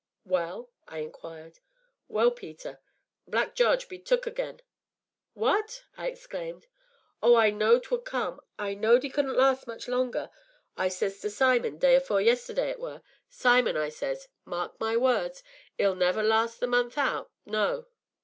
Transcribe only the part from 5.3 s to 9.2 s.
"What?" I exclaimed. "Oh! I knowed 'twould come I knowed 'e